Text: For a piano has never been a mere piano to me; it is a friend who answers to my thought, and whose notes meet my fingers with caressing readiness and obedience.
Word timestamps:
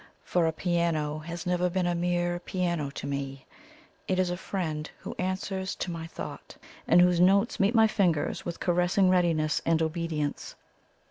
For 0.23 0.47
a 0.47 0.51
piano 0.51 1.19
has 1.19 1.45
never 1.45 1.69
been 1.69 1.85
a 1.85 1.93
mere 1.93 2.39
piano 2.39 2.89
to 2.89 3.05
me; 3.05 3.45
it 4.07 4.17
is 4.17 4.31
a 4.31 4.35
friend 4.35 4.89
who 5.01 5.13
answers 5.19 5.75
to 5.75 5.91
my 5.91 6.07
thought, 6.07 6.57
and 6.87 6.99
whose 6.99 7.19
notes 7.19 7.59
meet 7.59 7.75
my 7.75 7.85
fingers 7.85 8.43
with 8.43 8.59
caressing 8.59 9.11
readiness 9.11 9.61
and 9.63 9.79
obedience. 9.79 10.55